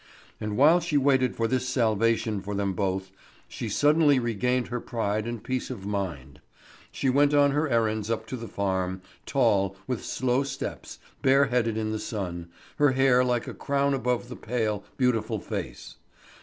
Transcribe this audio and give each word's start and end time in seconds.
And 0.39 0.57
while 0.57 0.79
she 0.79 0.97
waited 0.97 1.35
for 1.35 1.47
this 1.47 1.69
salvation 1.69 2.41
for 2.41 2.55
them 2.55 2.73
both, 2.73 3.11
she 3.47 3.69
suddenly 3.69 4.17
regained 4.17 4.69
her 4.69 4.79
pride 4.79 5.27
and 5.27 5.43
peace 5.43 5.69
of 5.69 5.85
mind. 5.85 6.41
She 6.91 7.07
went 7.07 7.35
on 7.35 7.51
her 7.51 7.69
errands 7.69 8.09
up 8.09 8.25
to 8.29 8.35
the 8.35 8.47
farm, 8.47 9.03
tall, 9.27 9.75
with 9.85 10.03
slow 10.03 10.41
steps, 10.41 10.97
bare 11.21 11.45
headed 11.45 11.77
in 11.77 11.91
the 11.91 11.99
sun, 11.99 12.49
her 12.77 12.93
hair 12.93 13.23
like 13.23 13.47
a 13.47 13.53
crown 13.53 13.93
above 13.93 14.27
the 14.27 14.35
pale, 14.35 14.83
beautiful 14.97 15.37
face. 15.39 15.97